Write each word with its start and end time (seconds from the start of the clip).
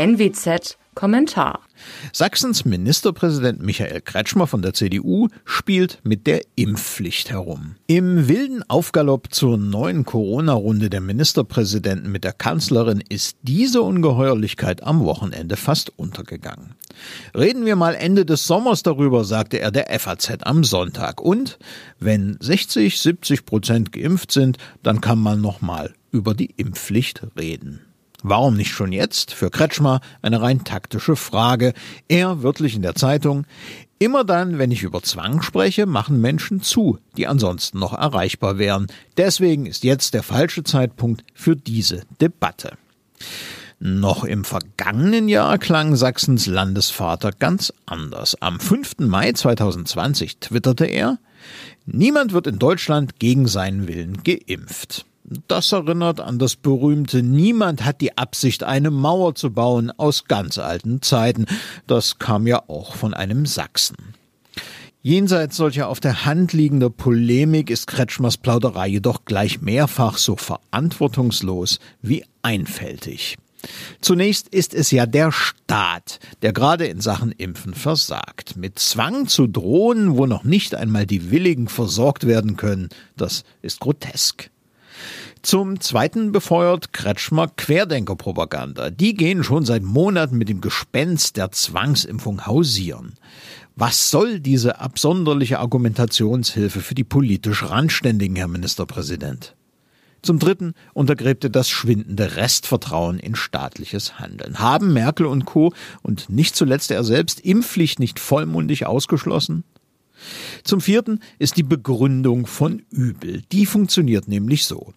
NWZ 0.00 0.78
Kommentar. 0.94 1.60
Sachsens 2.10 2.64
Ministerpräsident 2.64 3.60
Michael 3.60 4.00
Kretschmer 4.00 4.46
von 4.46 4.62
der 4.62 4.72
CDU 4.72 5.28
spielt 5.44 5.98
mit 6.04 6.26
der 6.26 6.40
Impfpflicht 6.56 7.28
herum. 7.28 7.74
Im 7.86 8.26
wilden 8.26 8.62
Aufgalopp 8.66 9.26
zur 9.30 9.58
neuen 9.58 10.06
Corona-Runde 10.06 10.88
der 10.88 11.02
Ministerpräsidenten 11.02 12.10
mit 12.10 12.24
der 12.24 12.32
Kanzlerin 12.32 13.04
ist 13.06 13.36
diese 13.42 13.82
Ungeheuerlichkeit 13.82 14.82
am 14.82 15.04
Wochenende 15.04 15.56
fast 15.56 15.92
untergegangen. 15.98 16.76
Reden 17.36 17.66
wir 17.66 17.76
mal 17.76 17.94
Ende 17.94 18.24
des 18.24 18.46
Sommers 18.46 18.82
darüber, 18.82 19.24
sagte 19.24 19.60
er 19.60 19.70
der 19.70 19.88
FAZ 20.00 20.38
am 20.44 20.64
Sonntag. 20.64 21.20
Und 21.20 21.58
wenn 21.98 22.38
60, 22.40 22.98
70 22.98 23.44
Prozent 23.44 23.92
geimpft 23.92 24.32
sind, 24.32 24.56
dann 24.82 25.02
kann 25.02 25.18
man 25.18 25.42
noch 25.42 25.60
mal 25.60 25.92
über 26.10 26.32
die 26.32 26.54
Impfpflicht 26.56 27.26
reden. 27.38 27.80
Warum 28.22 28.56
nicht 28.56 28.72
schon 28.72 28.92
jetzt? 28.92 29.32
Für 29.32 29.50
Kretschmer 29.50 30.00
eine 30.22 30.42
rein 30.42 30.64
taktische 30.64 31.16
Frage. 31.16 31.72
Er 32.08 32.42
wörtlich 32.42 32.74
in 32.74 32.82
der 32.82 32.94
Zeitung. 32.94 33.46
Immer 33.98 34.24
dann, 34.24 34.58
wenn 34.58 34.70
ich 34.70 34.82
über 34.82 35.02
Zwang 35.02 35.42
spreche, 35.42 35.86
machen 35.86 36.20
Menschen 36.20 36.62
zu, 36.62 36.98
die 37.16 37.26
ansonsten 37.26 37.78
noch 37.78 37.92
erreichbar 37.92 38.58
wären. 38.58 38.86
Deswegen 39.16 39.66
ist 39.66 39.84
jetzt 39.84 40.14
der 40.14 40.22
falsche 40.22 40.64
Zeitpunkt 40.64 41.24
für 41.34 41.56
diese 41.56 42.02
Debatte. 42.20 42.72
Noch 43.78 44.24
im 44.24 44.44
vergangenen 44.44 45.28
Jahr 45.28 45.58
klang 45.58 45.96
Sachsens 45.96 46.46
Landesvater 46.46 47.32
ganz 47.32 47.72
anders. 47.86 48.36
Am 48.40 48.60
5. 48.60 48.98
Mai 48.98 49.32
2020 49.32 50.38
twitterte 50.38 50.84
er, 50.84 51.18
Niemand 51.86 52.32
wird 52.32 52.46
in 52.46 52.58
Deutschland 52.58 53.18
gegen 53.18 53.48
seinen 53.48 53.88
Willen 53.88 54.22
geimpft. 54.22 55.06
Das 55.46 55.70
erinnert 55.70 56.18
an 56.18 56.40
das 56.40 56.56
berühmte 56.56 57.22
Niemand 57.22 57.84
hat 57.84 58.00
die 58.00 58.18
Absicht, 58.18 58.64
eine 58.64 58.90
Mauer 58.90 59.36
zu 59.36 59.52
bauen 59.52 59.92
aus 59.96 60.24
ganz 60.24 60.58
alten 60.58 61.02
Zeiten. 61.02 61.46
Das 61.86 62.18
kam 62.18 62.48
ja 62.48 62.64
auch 62.68 62.96
von 62.96 63.14
einem 63.14 63.46
Sachsen. 63.46 64.14
Jenseits 65.02 65.56
solcher 65.56 65.88
auf 65.88 66.00
der 66.00 66.24
Hand 66.24 66.52
liegender 66.52 66.90
Polemik 66.90 67.70
ist 67.70 67.86
Kretschmers 67.86 68.38
Plauderei 68.38 68.88
jedoch 68.88 69.24
gleich 69.24 69.62
mehrfach 69.62 70.18
so 70.18 70.34
verantwortungslos 70.34 71.78
wie 72.02 72.24
einfältig. 72.42 73.38
Zunächst 74.00 74.48
ist 74.48 74.74
es 74.74 74.90
ja 74.90 75.06
der 75.06 75.30
Staat, 75.32 76.18
der 76.42 76.52
gerade 76.52 76.86
in 76.86 77.00
Sachen 77.00 77.30
Impfen 77.32 77.74
versagt. 77.74 78.56
Mit 78.56 78.78
Zwang 78.78 79.28
zu 79.28 79.46
drohen, 79.46 80.16
wo 80.16 80.26
noch 80.26 80.44
nicht 80.44 80.74
einmal 80.74 81.06
die 81.06 81.30
Willigen 81.30 81.68
versorgt 81.68 82.26
werden 82.26 82.56
können, 82.56 82.88
das 83.16 83.44
ist 83.62 83.80
grotesk. 83.80 84.50
Zum 85.42 85.80
Zweiten 85.80 86.32
befeuert 86.32 86.92
Kretschmer 86.92 87.48
Querdenkerpropaganda. 87.48 88.90
Die 88.90 89.14
gehen 89.14 89.42
schon 89.42 89.64
seit 89.64 89.82
Monaten 89.82 90.36
mit 90.36 90.48
dem 90.48 90.60
Gespenst 90.60 91.36
der 91.36 91.50
Zwangsimpfung 91.50 92.46
hausieren. 92.46 93.14
Was 93.76 94.10
soll 94.10 94.40
diese 94.40 94.80
absonderliche 94.80 95.58
Argumentationshilfe 95.58 96.80
für 96.80 96.94
die 96.94 97.04
politisch 97.04 97.62
Randständigen, 97.62 98.36
Herr 98.36 98.48
Ministerpräsident? 98.48 99.54
Zum 100.22 100.38
Dritten 100.38 100.74
untergräbt 100.92 101.44
er 101.44 101.50
das 101.50 101.70
schwindende 101.70 102.36
Restvertrauen 102.36 103.18
in 103.18 103.34
staatliches 103.34 104.18
Handeln. 104.18 104.58
Haben 104.58 104.92
Merkel 104.92 105.24
und 105.24 105.46
Co. 105.46 105.72
und 106.02 106.28
nicht 106.28 106.56
zuletzt 106.56 106.90
er 106.90 107.04
selbst 107.04 107.40
Impfpflicht 107.40 107.98
nicht 107.98 108.18
vollmundig 108.18 108.84
ausgeschlossen? 108.84 109.64
Zum 110.64 110.80
Vierten 110.80 111.20
ist 111.38 111.56
die 111.56 111.62
Begründung 111.62 112.46
von 112.46 112.82
Übel. 112.90 113.42
Die 113.52 113.66
funktioniert 113.66 114.28
nämlich 114.28 114.66
so. 114.66 114.92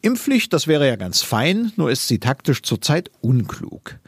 Impfpflicht, 0.00 0.52
das 0.52 0.66
wäre 0.66 0.86
ja 0.86 0.96
ganz 0.96 1.22
fein, 1.22 1.72
nur 1.76 1.90
ist 1.90 2.06
sie 2.06 2.20
taktisch 2.20 2.62
zurzeit 2.62 3.10
unklug. 3.20 3.98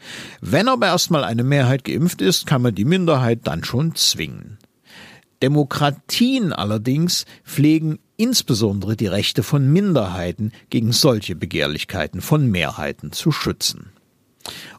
Wenn 0.41 0.69
aber 0.69 0.87
erstmal 0.87 1.25
eine 1.25 1.43
Mehrheit 1.43 1.85
geimpft 1.85 2.23
ist, 2.23 2.47
kann 2.47 2.63
man 2.63 2.75
die 2.75 2.85
Minderheit 2.85 3.41
dann 3.45 3.65
schon 3.65 3.95
zwingen. 3.97 4.59
Demokratien 5.43 6.53
allerdings 6.53 7.25
pflegen 7.45 7.99
insbesondere 8.17 8.97
die 8.97 9.07
Rechte 9.07 9.43
von 9.43 9.73
Minderheiten 9.73 10.53
gegen 10.69 10.93
solche 10.93 11.35
Begehrlichkeiten 11.35 12.21
von 12.21 12.51
Mehrheiten 12.51 13.13
zu 13.13 13.33
schützen. 13.33 13.93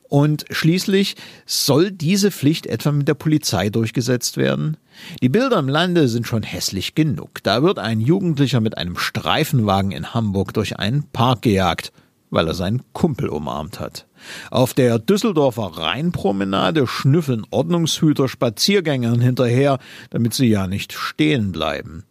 Und 0.04 0.46
schließlich 0.50 1.16
soll 1.46 1.92
diese 1.92 2.32
Pflicht 2.32 2.66
etwa 2.66 2.92
mit 2.92 3.08
der 3.08 3.14
Polizei 3.14 3.70
durchgesetzt 3.70 4.36
werden? 4.36 4.76
Die 5.22 5.30
Bilder 5.30 5.60
im 5.60 5.70
Lande 5.70 6.10
sind 6.10 6.28
schon 6.28 6.44
hässlich 6.44 6.96
genug. 6.96 7.42
Da 7.44 7.64
wird 7.64 7.80
ein 7.80 8.02
Jugendlicher 8.02 8.60
mit 8.60 8.78
einem 8.78 8.98
Streifenwagen 8.98 9.92
in 9.92 10.14
Hamburg 10.14 10.54
durch 10.54 10.78
einen 10.78 11.04
Park 11.14 11.44
gejagt, 11.44 11.94
weil 12.30 12.48
er 12.48 12.54
seinen 12.54 12.82
Kumpel 12.92 13.30
umarmt 13.30 13.80
hat. 13.80 14.06
Auf 14.50 14.74
der 14.74 15.00
Düsseldorfer 15.00 15.78
Rheinpromenade 15.78 16.88
schnüffeln 16.88 17.46
Ordnungshüter 17.50 18.28
Spaziergängern 18.28 19.22
hinterher, 19.22 19.80
damit 20.10 20.34
sie 20.34 20.48
ja 20.48 20.68
nicht 20.68 20.94
stehen 20.94 21.52
bleiben. 21.52 22.04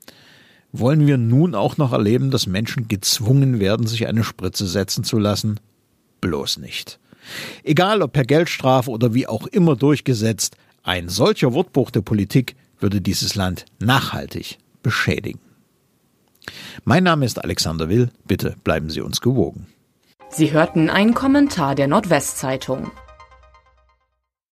Wollen 0.73 1.07
wir 1.07 1.19
nun 1.19 1.55
auch 1.55 1.79
noch 1.79 1.93
erleben, 1.93 2.31
dass 2.31 2.47
Menschen 2.47 2.87
gezwungen 2.87 3.61
werden, 3.61 3.87
sich 3.87 4.07
eine 4.07 4.23
Spritze 4.23 4.67
setzen 4.67 5.05
zu 5.05 5.19
lassen? 5.19 5.59
Bloß 6.21 6.59
nicht. 6.59 7.01
Egal 7.63 8.03
ob 8.03 8.13
per 8.13 8.25
Geldstrafe 8.25 8.91
oder 8.91 9.15
wie 9.15 9.27
auch 9.27 9.47
immer 9.47 9.77
durchgesetzt, 9.77 10.57
ein 10.83 11.09
solcher 11.09 11.53
Wortbruch 11.53 11.91
der 11.91 12.01
Politik 12.01 12.57
würde 12.79 13.01
dieses 13.01 13.35
Land 13.35 13.67
nachhaltig 13.79 14.59
beschädigen. 14.83 15.41
Mein 16.85 17.05
Name 17.05 17.27
ist 17.27 17.43
Alexander 17.43 17.89
Will, 17.89 18.11
bitte 18.27 18.57
bleiben 18.65 18.91
Sie 18.91 19.01
uns 19.01 19.21
gewogen. 19.21 19.67
Sie 20.31 20.53
hörten 20.53 20.89
einen 20.89 21.15
Kommentar 21.15 21.75
der 21.75 21.89
Nordwestzeitung. 21.89 22.91